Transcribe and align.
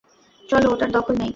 চলো, 0.49 0.67
ওটার 0.73 0.89
দখল 0.91 1.13
নিই! 1.19 1.29